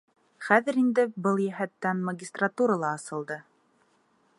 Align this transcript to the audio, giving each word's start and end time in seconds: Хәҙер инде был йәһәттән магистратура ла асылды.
Хәҙер 0.45 0.79
инде 0.83 1.05
был 1.27 1.43
йәһәттән 1.45 2.03
магистратура 2.09 2.83
ла 2.87 2.95
асылды. 3.01 3.43